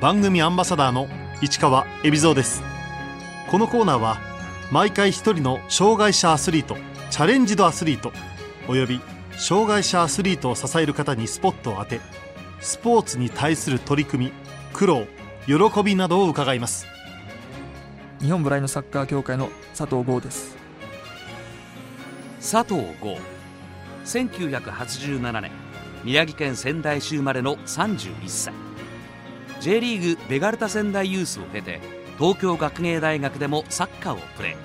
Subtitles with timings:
[0.00, 1.08] 番組アンバサダーの
[1.42, 2.62] 市川恵比蔵です。
[3.50, 4.18] このコーナーは
[4.70, 6.76] 毎回一人の障害者アスリート
[7.10, 8.12] チャレンジドアスリート
[8.68, 9.00] および
[9.32, 12.00] 障害者アスリートを支える方にスポットを当て
[12.60, 14.32] スポーツに対する取り組み
[14.72, 15.06] 苦労
[15.46, 16.86] 喜びなどを伺います。
[18.20, 20.56] 日本ブラインドサッカー協会の佐藤剛です。
[22.38, 23.18] 佐藤剛
[24.04, 25.50] 1987年
[26.04, 28.67] 宮城県仙台市生まれの31歳
[29.60, 31.80] J リーグベガルタ仙台ユースを経て
[32.18, 34.56] 東京学芸大学でもサッカーをプレ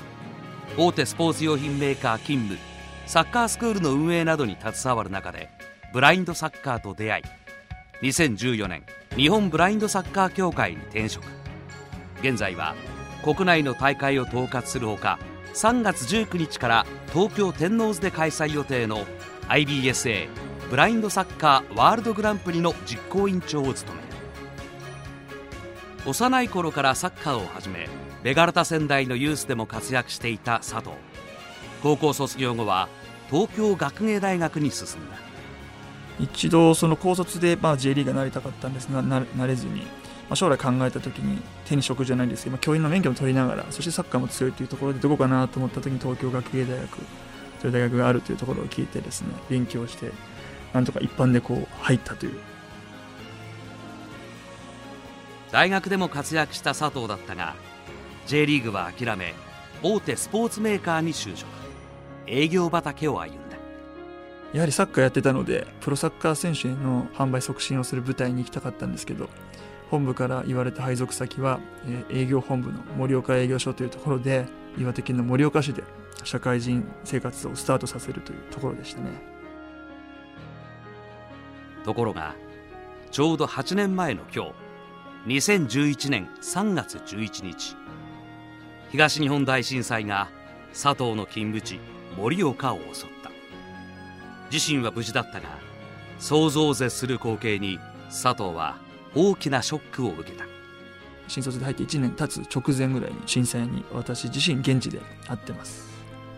[0.78, 2.60] ー大手スポーツ用品メーカー勤務
[3.06, 5.50] サッカースクールの運営などに携わる中で
[5.94, 7.22] ブラインドサッカーと出会
[8.02, 8.84] い2014年
[9.16, 11.24] 日本ブラインドサッカー協会に転職。
[12.24, 12.74] 現在は
[13.24, 15.20] 国内の大会を統括するほか
[15.54, 19.06] 3月19日から東京天王洲で開催予定の
[19.50, 20.30] IBSA
[20.70, 24.13] ブラインドサッカーワールドグランプリの実行委員長を務め
[26.06, 27.88] 幼い頃からサッカーを始め
[28.24, 30.90] ベガルタ仙台のユースでも活躍していた佐藤。
[31.82, 32.90] 高校卒業後は
[33.30, 35.18] 東京学芸大学に進んだ。
[36.20, 39.88] 一度その高卒でまあ J リーグになりたかったんですがなれずに、ま
[40.32, 46.98] あ、将来考えた時に手に職じゃないんですけど、まあ、教員の免許も取りながらそしてサッカーも強いというところでどこかなと思った時に東京学芸大学
[47.62, 50.12] という大学があるというところを聞いてですね勉強して
[50.74, 52.40] なんとか一般でこう入ったという
[55.54, 57.54] 大学でも活躍した佐藤だったが
[58.26, 59.36] J リーグは諦め
[59.84, 61.48] 大手スポーツメーカーに就職。
[62.26, 63.58] 営業畑を歩んだ。
[64.54, 69.30] やはりサッカーやってたのでプロサッカー選手への販売促進をする舞台に行きたかったんですけど
[69.92, 74.46] 本部から言われた配属先は、えー営業本部の盛岡営業所というところで
[74.78, 75.84] 岩手県の盛岡市で
[76.24, 79.10] 社会人生活をスタートさせるというところでしたね。
[81.84, 82.34] ところが
[83.12, 84.63] ちょうど8年前の今日
[85.26, 87.78] 2011年3月11日。
[88.92, 90.28] 東日本大震災が
[90.74, 91.80] 佐藤の勤務地
[92.18, 93.32] 盛岡を襲った。
[94.52, 95.48] 自身は無事だったが
[96.20, 98.76] 想像を絶する光景に佐藤は
[99.16, 100.44] 大きなショックを受けた。
[101.30, 105.88] 新卒で入って1年経つ直前ぐらいに震災に私自身現地で会ってます。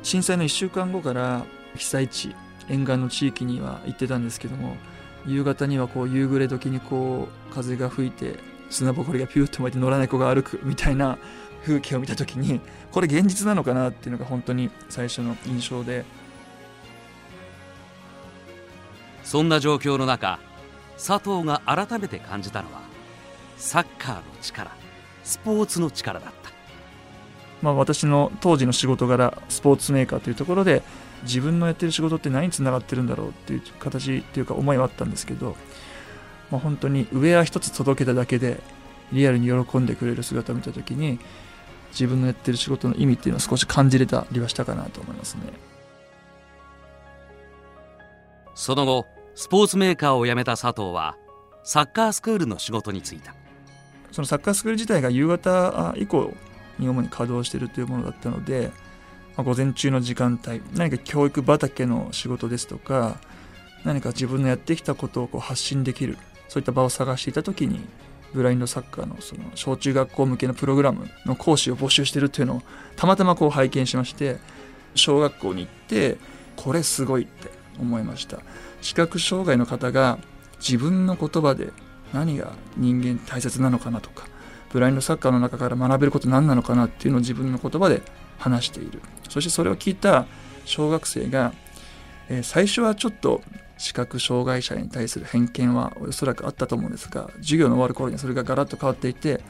[0.04, 1.44] 震災の1週間後から
[1.76, 2.36] 被災地
[2.70, 4.78] 沿岸の地域には行ってたんですけども
[5.26, 8.38] 夕方にはこう夕暮れ時にこう風が吹いて
[8.70, 11.18] 砂ぼこりがピューッと巻いて野良猫が歩くみたいな
[11.64, 12.62] 風景を見た時に
[12.92, 16.06] これ現実なのかなっていうのが本当に最初の印象で。
[19.24, 20.40] そんな状況の中
[20.98, 22.82] 佐藤が改めて感じたのは
[23.58, 24.70] サッカーの力
[25.24, 26.52] スポーツの力だった。
[27.64, 30.84] まあ、私の当時の仕事柄スポーツメーカーというところで
[31.24, 35.56] 自分のやってる仕事って何につながってるんだろうっていう形っていうか思いはあったんですけど、
[36.52, 38.60] まあ、本当にウェア一つ届けただけで
[39.12, 41.20] リアルに喜んでくれる姿を見た時に
[41.92, 45.42] 自分のやってる仕事の意味っていうのを少し感じれたりはしたかなと思いますね。
[48.54, 51.18] その後スポーツメーカーを辞めた佐藤は
[51.64, 53.36] サッカースクールの仕事に就いた。
[54.12, 56.34] そのサッカースクール自体が夕方以降
[56.80, 58.72] に主に稼働しているというものだったので、
[59.36, 63.18] まあ、午前中の時間帯何か教育畑の仕事ですとか
[63.84, 66.18] 何か自分のやってきたことをこう発信できる
[66.48, 67.80] そういった場を探していた時に
[68.34, 72.62] ブラインドサッカーのその小中学校向けのプログラムの講師を募集してるっていうのを
[72.96, 74.38] たまたまこう拝見しまして
[74.94, 76.18] 小学校に行って
[76.56, 78.40] これすごいって思いました。
[78.82, 80.20] 視覚障害の方が
[80.60, 81.70] 自分の言葉で
[82.14, 84.28] 何が人間大切なのかなとか
[84.72, 88.02] ブラインドサッカーの中から学べること何なのかなっていうのを自分の言葉で
[88.38, 89.02] 話している。
[89.30, 90.26] そしてそれを聞いた
[90.66, 91.54] 小学生が、
[92.30, 93.42] えー最初はちょっと
[93.78, 99.42] 視覚障害者に対する偏見はおそらくあったと思うんですが授業の終わる頃にそれがガラッと変わっていて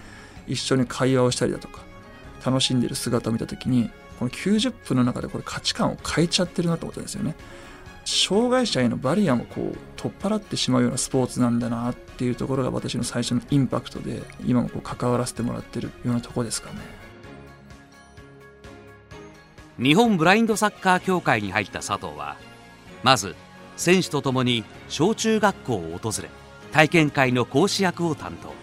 [0.47, 1.81] 一緒に会話をしたりだとか
[2.45, 7.35] 楽しんでる姿を見た時にこの90分の中でこれ価値観を変えちゃってるなと思ったんですよね。
[8.05, 16.79] 障害者へのバリアもこう取っ払ってしまうようなスポーツなんだなっていうところが私の最初のインパクトで今もこう関わらせてもらってるようなとこですかね。
[19.79, 22.37] 日本ブラインドサッカー協会に入った佐藤は
[23.03, 23.35] まず
[23.75, 26.29] 選手と共に小中学校を訪れ
[26.71, 28.53] 体験会の講師役を担当。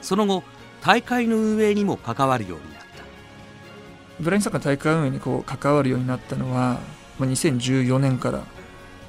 [0.00, 0.42] その後
[0.82, 2.84] 大会の運営にも関わるようになった。
[4.20, 6.78] ブラインドサッカーの大会運営にこう関わるようになったのは
[7.18, 8.42] まあ2014年から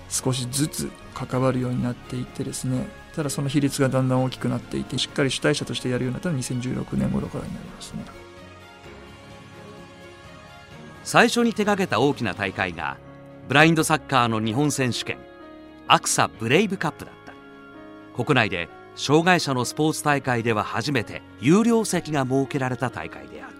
[0.10, 2.88] 少しずつ関わるようになっていってですね。
[3.16, 8.04] ただその比率がだんだん大きくなっていてしっかり主体者としてやるようになったのは2016年頃からになりますね。
[11.06, 12.98] 最初に手掛けた大きな大会が
[13.48, 15.18] ブラインドサッカーの日本選手権
[15.88, 18.24] アクサブレイブカップだった。
[18.24, 23.56] 国内で障害者のスポーツ大会では初めて有料席が設けられた大会である。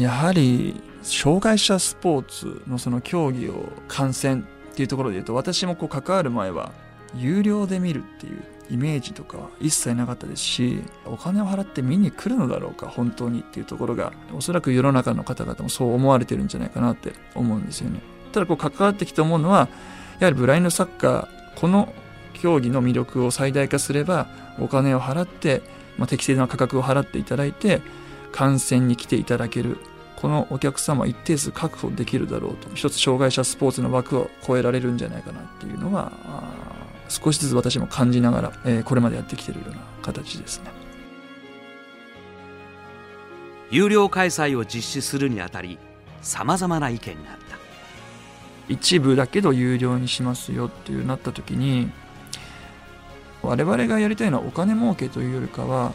[0.00, 6.72] やはり障害者スポーツのその競技を観戦っていうところで言うと私もこう関わる前は
[7.14, 18.00] 有料で見るっていうイメージとかは一切なかったですしお金を払って見に来るのだろうか本当にっていうところがおそらく世の中の方々もそう思われてるんじゃないかなって思うんですよね。
[18.32, 19.68] ただこう関わってきて思うのは
[20.18, 21.92] やはりブラインドサッカーこの
[22.34, 24.26] 競技の魅力を最大化すれば
[24.58, 25.62] お金を払って、
[25.98, 27.80] まあ、適正な価格を払っていただいて
[28.32, 29.78] 観戦に来ていただける。
[30.16, 32.68] このお客様一定数確保できるだろうと。
[32.74, 36.12] 一つ障害者スポーツの枠を超えられるんじゃないかなっていうのは
[37.08, 40.70] 少しずつ私も感じながら、えー、これまでやってきているような形ですね。
[43.72, 45.78] 有料開催を実施するにあたり
[46.20, 47.61] さまざまな意見があった。
[48.72, 51.90] 一部だけど有料にしますよっていうなった時に
[53.42, 55.92] 我々がやりたいのはお金儲けというよりかは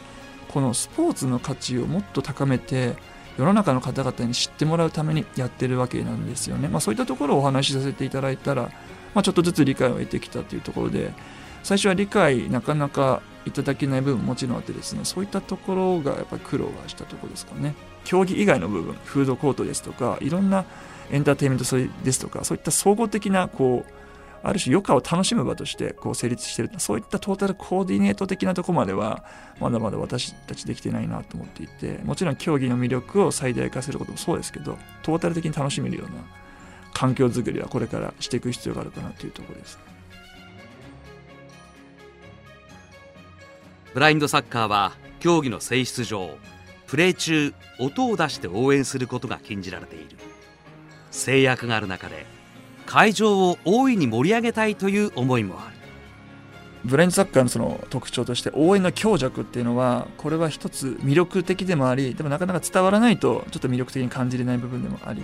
[0.49, 2.95] このスポーツの価値をもっと高めて
[3.37, 6.67] 世の中の方々に知ってもらうためにやってるわけなんですよね。
[6.67, 8.63] まあ、そういったところをお話しさせていただいたら、
[9.13, 11.13] まあ、ちょっとずつ理解を得てきたというところで
[11.61, 17.75] 最初は理解なかなかいただけない部分もちろんあってですねそういったところがやっぱ苦労がしたところですかね。
[18.03, 20.65] 競技以外の部分フードコートですとかいろんな
[21.11, 21.65] エンターテインメント
[22.03, 23.91] ですとかそういった総合的なこう
[24.43, 29.25] ある種余暇を楽しむ場としてこう成立してるそういったトータルコーディネート的なとこまでは
[29.59, 36.23] まだまだ私たちできてないなと思っていてもちろん競技の魅力を最大化することもそうですけどトータル的に楽しめるような
[36.93, 39.79] 環境づくりはこれからしていく必要があるかなというところです。
[43.97, 46.29] ブラインドサッカーは競技の性質上
[46.85, 50.05] プレー中音を出して応援することが禁じられている。
[51.09, 52.27] 制約がある中で
[52.85, 55.75] 会場を大いに盛り上げたいという思いもある。
[56.85, 65.23] ブラインドサッカーのその特徴として応援の強弱っていうのはこれは一つ魅力的でもありでもなかなか伝わらないとちょっと魅力的に感じれない部分でもあり。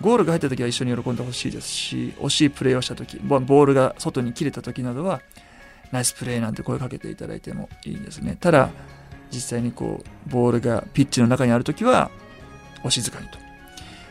[0.00, 5.22] ゴールが入った時は一緒に喜んでほしいですし惜しいプレーをした時ボールが外に切れた時などは
[5.92, 8.36] ナイスプレーなんて声かけていただいてもいいですね。
[8.38, 8.70] ただ
[9.30, 12.10] 実際にこうボールがピッチの中にある時は
[12.84, 13.38] お静かにと。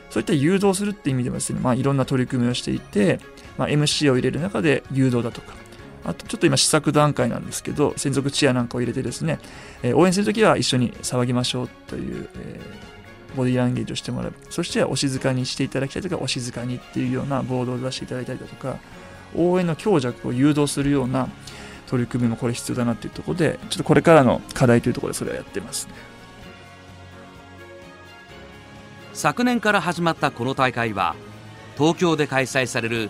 [0.10, 3.20] そういった誘導するって意味でもですね、まあ、いろんな取り組みをしていて、
[3.58, 5.54] まあ、MC を入れる中で誘導だとか、
[6.06, 9.40] あとちょっと今試作段階なんですけど、専属チアなんかを入れてですね、
[9.84, 14.34] えー、応援するときは一緒に騒ぎましょうという、えー、ボディランゲージをしてもらう。
[14.50, 18.78] そしてお静かにしていただきたいとか、お静かにっていうようなボードを出していただいたりだとか、
[19.36, 21.28] 応援の強弱を誘導するような
[21.88, 25.94] 取り組みもこれ必要だなっていうところで、ちょっとこれからの課題というところでそれはやってますね。
[29.16, 31.16] 昨年から始まったこの大会は
[31.78, 33.10] 東京で開催される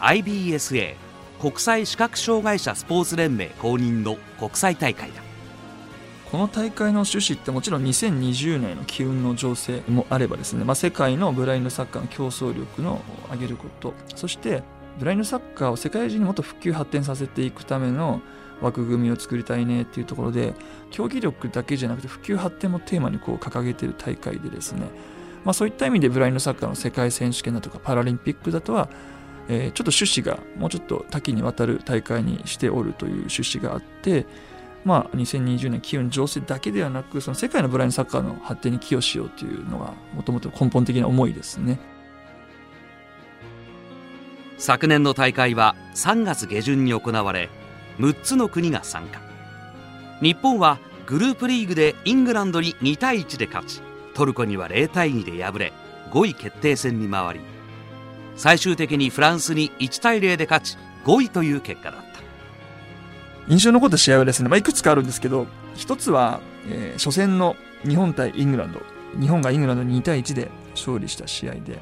[0.00, 0.94] IBSA
[1.40, 5.22] 国際視覚障害者スポーツ連盟公認の国際大会だ
[6.30, 14.62] この大会の趣旨ってもちろん2020年の機運の情勢もあればですね、まあ、世界のブラインドサッカーの競争力の上げることそして
[14.98, 18.20] ブラインドサッカーを世界中にもっと普及発展させていくための
[18.60, 20.54] 枠組みを作りたいねっていうところで
[20.90, 24.86] 競技力だけじゃなくて普及発展もテーマにこう掲げてる大会でですね。
[25.44, 28.88] まあ、そういった意味でブラインドサッカーの世界選手権だとかパラリンピックだとは、
[29.48, 34.26] えー、ちょっと趣旨がもうちょっと多岐にわたる大会にしておるという趣旨があって、
[34.84, 41.80] まあ、2020年機運情勢だけではなくその世界のブラインドサッカーの発展に寄与しようというのがもともと根本的な思いですね
[44.62, 47.50] 昨年の大会は3月下旬に行われ
[47.98, 49.20] 6つの国が参加。
[50.20, 53.82] 日本はグループリーグでイングランドに2対1で勝ち
[54.14, 55.72] トルコには0対2で敗れ
[56.12, 57.40] 5位決定戦に回り
[58.36, 62.22] 最終的にフランスに1対0で勝ち5位という結果だった。
[63.48, 66.38] 印象に残った試合はですね、まあ、いくつかあるんですけど一つは、
[66.68, 68.80] えー、初戦の日本対イングランド。
[69.20, 71.80] 日本がイングランドに2対1で勝利した試合で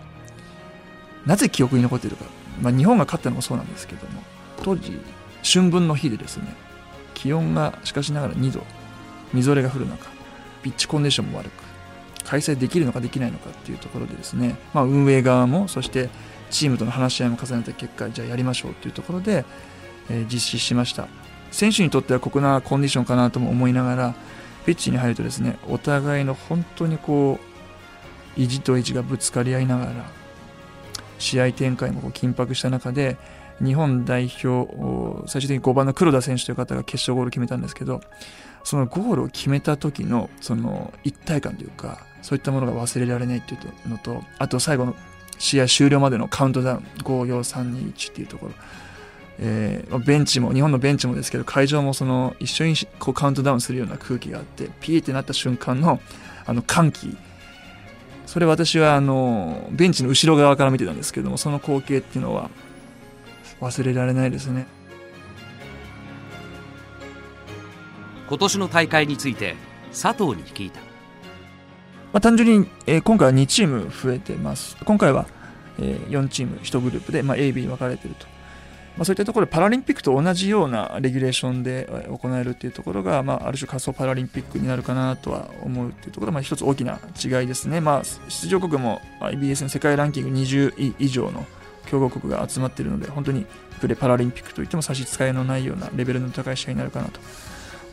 [1.27, 2.25] なぜ記憶に残っているか、
[2.61, 4.23] まあ、日本が勝ったのもそうなんですけども。
[4.63, 5.01] 当時
[5.43, 6.55] 春分の日でですね
[7.15, 8.63] 気温がしかしながら2度
[9.33, 10.09] みぞれが降る中
[10.63, 11.65] ピッチコンディションも悪く
[12.25, 16.11] 開催できるのかできないのかっていうところでですね、まあ、運営側もそして
[16.51, 19.45] チームとの話し合いも重ねた結果じゃあやりましょうというところで、
[20.11, 21.09] えー、実施しました。
[21.51, 24.15] 選手にとっては酷なコンディションかなとも思いながら
[24.67, 27.41] ピッチに入るとですねお互いの本当にこ
[28.37, 29.93] う意地と意地がぶつかり合いながら
[31.21, 33.17] 試合展開も緊迫した中で
[33.63, 34.69] 日本代表
[35.29, 38.01] 最終的に5番の黒田選手という方が決勝ゴールを決めたんですけど
[38.65, 44.95] そのゴールを決めた時のその一体感というかそういったものが忘れられないっていうのと、あと最後の
[45.39, 48.53] 試合終了までのカウントダウン、5、4、3、2、1っていうところ、
[49.39, 56.01] えー、ベンチも日本のベンチもですけど会場もその一緒にこうカウントダウンするような空気があってピーってなった瞬間の
[56.47, 57.17] あの歓喜
[58.31, 62.49] それ私はあのベンチの後ろ側から見てたんですけどもその光景っていうのは
[63.61, 64.69] 忘れられないですね。
[68.29, 69.57] 今年の大会について
[69.91, 70.87] 佐藤に聞いた、ま
[72.19, 74.77] あ、単純に、えー、今回は2チーム増えてます。
[74.85, 75.27] 今回は、
[75.81, 78.29] えー、4チーム1グループで、まあ、A、B に分かれてると
[78.97, 86.31] まあ、そういったところでパラリンピックと同じようなレギュレーションで行えるっていうところが、まあ、ある種仮想パラリンピックになるかなとは思うっていうところ。
[86.31, 91.47] が、まあ、一つ大きな違いですね、まあ、出場国も IBS の世界ランキング20位以上の
[91.87, 93.47] 強豪国が集まっているので本当に
[93.81, 97.21] プレパラリンピックといっても差し支えのないようなレベルの高い試合になるかなと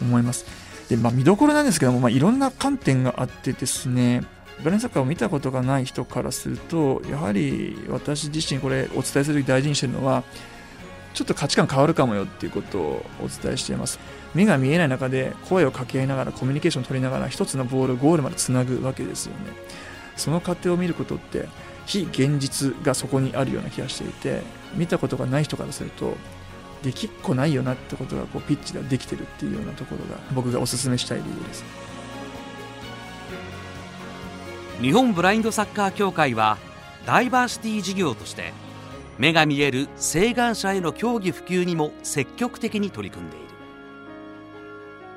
[0.02, 0.46] 思います。
[0.90, 4.24] で、まあ、見どころなんですけども、まあ、いろんな観点があってですね
[4.64, 10.24] ブレンサッカーを見たことがない人からするとやはり私自身これお伝えする時大事にしているのは
[11.18, 14.00] ちょっと価値観変わるかもよっていうことをお伝えしています。
[14.36, 19.52] 目が見えない中で声を掛け合いながらコミュニケーションを取りながら一つのボールゴールまでつなぐわけですよね。
[20.16, 21.48] その過程を見ることって
[21.88, 24.44] 非現実がそこにあるような気がしていて
[24.76, 26.16] 見たことがない人からすると
[26.84, 31.66] できっこないよなってことがこうピッチでできてるっていうようなところが僕がお勧めしたい理由です。
[34.84, 36.60] 日本ブラインドサッカー協会は
[37.08, 38.54] ダイバーシティ事業として
[39.18, 43.48] 目が見える請願者への競技普及にも積極的に取り組んでいる。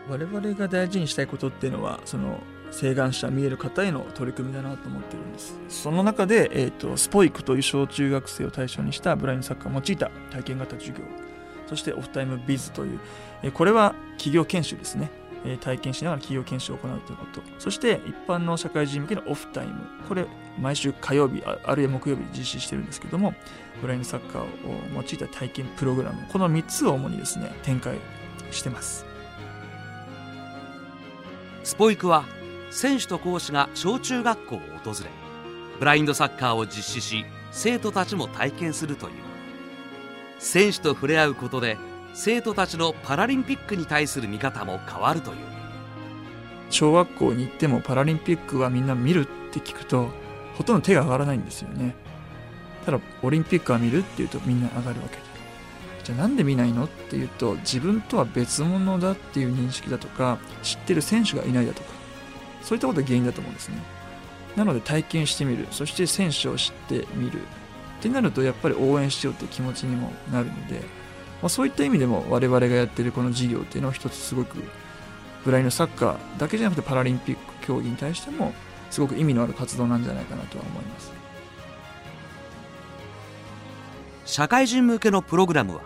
[0.08, 2.40] 我々が大事にしたいことっていうのはその
[2.72, 5.58] 請願者見える方への取り組みだなと思ってるんです。
[5.68, 11.04] その中で、えーと、スポイクという小中学生を対象にしたブラインドサッカーを用いた体験型授業。
[11.66, 12.98] そしてオフタイムビズという、
[13.42, 15.10] え、これは企業研修ですね。
[15.44, 17.40] え体験しながら企業研修を行うということ。
[17.58, 19.74] そして、一般の社会人向けのオフタイム。
[20.08, 20.26] これ、
[20.58, 23.34] 毎週火曜日、あるいは木曜日実施してるんですけども、
[23.80, 24.46] ブラインドサッカーを
[24.94, 26.26] 用いた体験プログラム。
[26.30, 27.96] この3つを主にですね、展開
[28.50, 29.06] してます。
[31.64, 32.24] スポイクは、
[32.70, 35.10] 選手と講師が小中学校を訪れ、
[35.78, 39.12] ブラインドサッカーを実施し、生徒たちも体験するという。
[40.38, 41.76] 選手と触れ合うことで、
[42.14, 45.36] 生徒たちのパラリンピックに対する見方も変わるという。
[46.70, 50.08] 小学校に行ってもパラリンピックはみんな見るって聞くと
[50.54, 51.96] ほとんど手が上がらないんですよね。
[52.84, 55.22] ただオリンピックは見るっていうとみんな上がるわけで
[56.04, 61.88] じゃあなんで見ないのっていうと自分とは別物だっていう認識だとか知ってる選手がいないだとか。
[62.62, 63.76] そういったことが原因だと思うんですね。
[64.56, 65.66] なので体験してみる。
[65.70, 67.40] そして選手を知ってみる。
[67.40, 70.82] ってなるとやっぱり応援しようって気持ちにもなるので
[71.42, 74.62] まあ、そういった意味でも我々がやってるこの事業っていうのは一つすごく
[75.44, 78.52] ブラインドサッカーだけじゃなくてパラリンピック競技に対しても
[78.90, 81.12] すごく意味のある活動なんじゃないかなとは思います。
[84.26, 85.82] 社会人向けのプログラムは？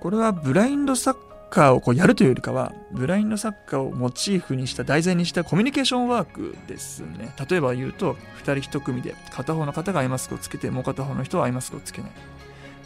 [0.00, 1.16] これはブラインドサッ
[1.50, 7.34] カーをこうやるというよりかはブラインドサッカーをモチーフにした題材にしたコミュニケーションワークですね。
[7.48, 12.10] 例えば言うと2人1組で片方の方がアイマスクをつけてもう片方の人はアイマスクをつけない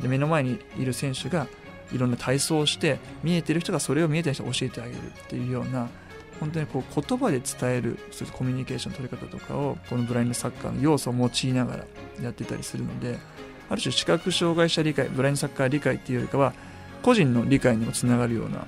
[0.02, 1.46] で目の前にいる選手が
[1.92, 5.88] いろんな体操をして見えてる人がそれを見えてる人に教えてあげるっていうような
[6.38, 11.84] 本当にこう言葉で伝えるそううコミュニケーションの取り方とかをこのブラインドサッカーの要素を用いながら
[12.22, 13.18] やってたりするので
[13.68, 16.54] ある種視覚障害者理解ブラインドサッカー理解っていうよりかは
[17.02, 18.66] 個人の理解にもつながるような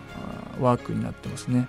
[0.60, 1.66] ワークになってますね。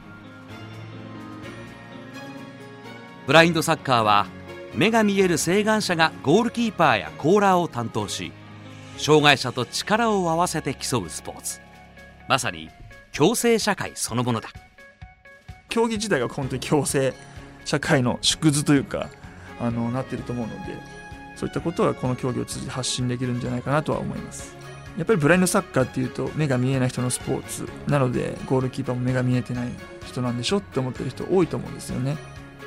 [3.27, 4.27] ブラインドサッカーは
[4.75, 8.31] 目が見える請願者がゴールキーパーやコーラーを担当し
[9.03, 11.59] 障害者と力を合わせて競うスポーツ。
[12.29, 12.69] まさに
[13.11, 14.47] 共生社会そのものだ。
[15.67, 17.13] 競技自体が本当に共生
[17.65, 19.09] 社会の縮図というか
[19.59, 20.77] あのなってると思うので
[21.35, 24.55] そういったことはこの競技を通じて発信できるんじゃないかなとは思います。
[24.97, 29.69] やっぱりブラインドサッカーっていうと目が見えない人のスポーツなのでゴールキーパーも目が見えてない
[30.05, 32.15] 人なんでしょって思ってる人多いと思うんですよね。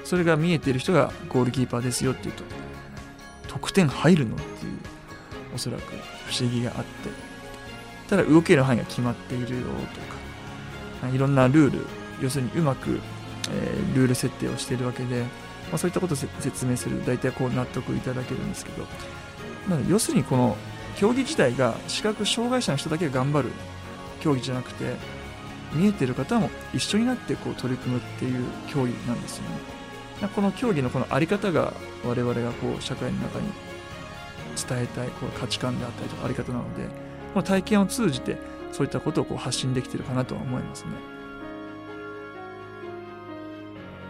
[0.05, 2.45] それが見えてる人がゴールキーパーですよっていうと
[3.49, 4.76] 得点入るのっていう
[5.57, 5.83] おそらく
[6.27, 7.11] 不思議があって
[8.09, 9.63] ただ動ける範囲が決まっているよ
[11.01, 11.87] とかいろんなルール
[12.21, 13.01] 要するにうまく、
[13.51, 15.29] えー、ルール設定をしているわけで、ま
[15.75, 18.87] あ、そういったことを説明する大体こう納得いただけるんですけど
[19.69, 20.57] なの要するにこの
[20.97, 23.51] 競技自体が視覚障害者の人だけが頑張る
[24.21, 24.95] 競技じゃなくて
[25.73, 30.29] 見えてる方も一緒になってこう取り組むっていう競技なんですよね。
[30.35, 33.49] この競技のこの在り方が我々がこう社会の中に
[34.57, 36.85] 伝えたいこう価値観であったりとかあり方なので
[37.35, 38.39] この体験を通じて
[38.73, 40.91] そういったことをこう発信できてるかなとは思いますね。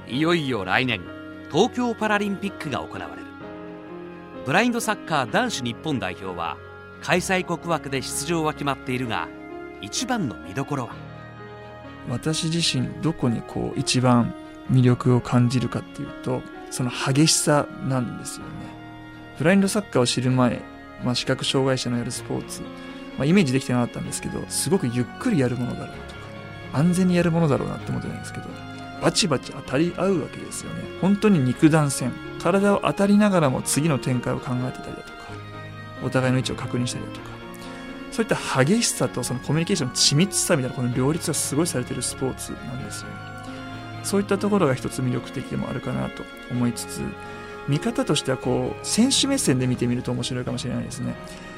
[0.09, 1.01] いよいよ来年
[1.53, 3.27] 東京パラリンピックが行われる。
[4.45, 6.57] ブラインドサッカー男子日本代表は
[7.03, 9.29] 開催国枠で出場は決まっているが
[9.83, 10.95] 一番の見どころは？
[12.09, 14.33] 私自身どこにこう一番
[14.71, 18.53] 魅力を感じるかっていうとその激しさなんですよね
[19.39, 20.61] ブラインドサッカーを知る前、
[21.05, 26.15] まあ、視覚障害者のやるスポーツ、まあ、イメージできてなかったんですけどすごくゆっくりやるものだろうと。
[26.15, 28.47] か安全にやるものだろうなって思ってたんですけど
[29.03, 30.83] バチバチ当たり合うわけですよね。
[31.01, 32.13] 本当に肉弾戦。
[32.43, 35.15] 体を当たりながらも次の展開を考えてたりだとか
[36.05, 37.27] お互いの位置を確認したりだとか。
[38.13, 43.15] そういった激しさとそのコミュニケーションの緻密さみたいなこの両立がすごいされてるスポーツなんですよね。
[44.05, 47.03] そういったところが一つ魅力的でもあるかなと思いつつ
[47.69, 51.15] 見方としてはこう選手目線で見てみると面白いかもしれないですね。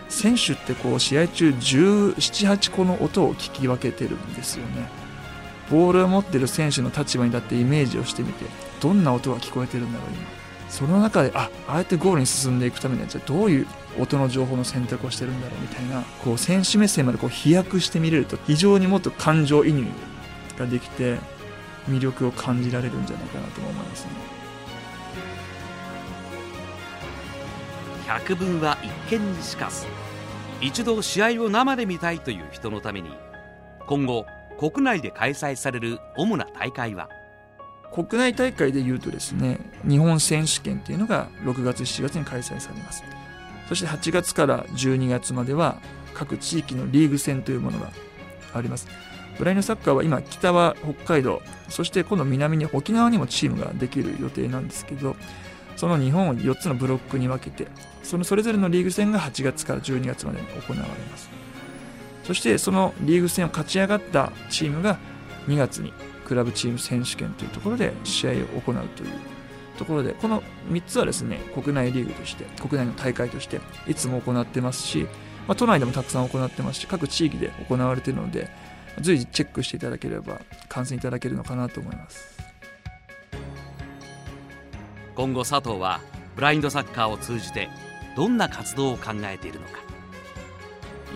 [0.09, 4.89] 選手ってこう試合中178個の音を聞き分けてるんですよね。
[5.71, 8.47] ボールを持ってる選手の立場に立ってイメージをしてみて
[8.81, 10.27] どんな音が聞こえてるんだろう今。
[10.69, 13.67] その中であああやってゴールに進んでいくためにはじゃあどういう
[13.99, 19.87] 音の情報の選択をしてるんだろうみたいなこう選手目線までこう飛躍してみれると非常にもっと感情移入
[20.59, 21.19] ができて
[21.89, 24.11] 魅力を感じられるんじゃないかなと思いますね。
[28.09, 28.79] 百聞は
[29.11, 29.85] 一見にしかず
[30.63, 33.11] 一度試合を生で見たいという人のために
[33.87, 34.25] 今後
[34.59, 37.11] 国内で開催される主な大会は？
[37.93, 43.05] 国内大会でいうとですね日本選手権っていうのが6月7月に開催されます。
[43.69, 45.77] そして8月から12月までは
[46.15, 47.93] 各地域のリーグ戦というものが
[48.55, 48.89] あります。
[49.37, 55.15] ブラインドサッカーは今北は北海道そして今度南に沖縄にもチームができる予定なんですけど
[55.79, 57.69] その日本を4つのブロックに分けて
[58.03, 61.31] そのそれぞれのリーグ戦が8月から12月まで行われます。
[62.25, 64.99] そしてそのリーグ戦を勝ち上がったチームが
[65.47, 65.93] 2月に
[66.27, 69.11] クラブチーム選手権というところで試合を行うという
[69.79, 75.07] ところでこの3つはですね国内リーグとして国内の大会としていつも行ってますし、
[75.47, 78.51] まあ、都内でもたくさん行ってますし各地域で行われているので
[79.01, 82.38] 随時チェックしていただければ観戦いただけるのかなと思います。
[85.19, 86.01] 今後佐藤は
[86.37, 87.69] ブラインドサッカーを通じて
[88.15, 89.81] どんな活動を考えているのか。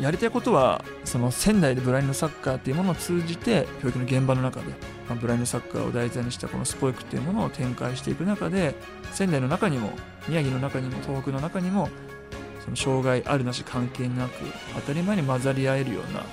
[0.00, 4.70] やりたいことはその仙台でブラインドサッカーっていうものを通じて教育の現場の中で、
[5.09, 8.74] まあ、ブラインドサッカーを題材にしたこのスポイクっていうものを展開していく中で
[9.12, 9.90] 仙台の中にも
[10.27, 11.88] 宮城の中にも東北の中にも
[12.64, 14.33] その障害あるなし関係なく
[14.74, 16.24] 当たり前に混ざり合えるような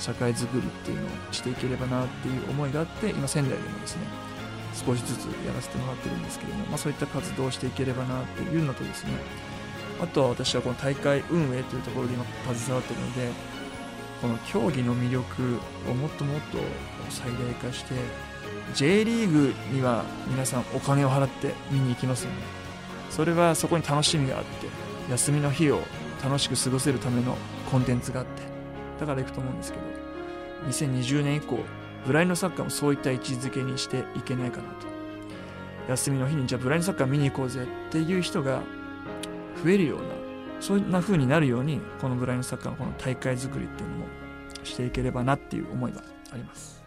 [0.00, 4.02] 社会づくりっていうのをしていければなっていう思いがあって今仙台でもですね
[4.76, 9.10] 少しずつやらせてもらってるんですけども、まあ、そういった活動をしていければなっていうのとですね
[10.00, 13.30] あとは私はこの大会運営というところで今携わってるので
[14.20, 15.58] この競技の魅力
[15.90, 16.58] をもっともっと
[17.10, 17.94] 最大化して
[18.74, 22.66] J リーグには皆さんお金を払って見に行きますよね。
[23.10, 24.66] それはそこに楽しみがあって
[25.10, 25.80] 休みの日を
[26.22, 27.36] 楽しく過ごせるための
[27.70, 28.42] コンテンツがあって
[29.00, 29.84] だから行くと思うんですけど
[30.68, 31.58] 2020年以降
[32.06, 34.86] ブラインドサッカーもそういった位置づけにしていけないかなと。
[35.88, 38.62] 休みの日にじゃあブラインドサッカー見に行こうぜっていう人が
[39.62, 40.06] 増えるような
[40.60, 44.06] そんな風になるようにこのブラインドサッカーのこの大会作りっていうのも
[44.64, 46.85] していければなっていう思いがあります。